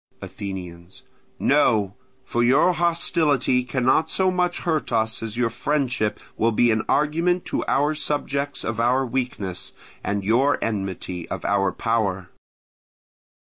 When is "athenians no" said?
0.19-1.93